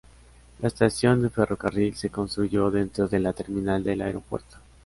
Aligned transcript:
La 0.57 0.67
estación 0.69 1.21
de 1.21 1.29
ferrocarril 1.29 1.95
se 1.95 2.09
construyó 2.09 2.71
dentro 2.71 3.07
de 3.07 3.19
la 3.19 3.33
terminal 3.33 3.83
del 3.83 4.01
aeropuerto. 4.01 4.57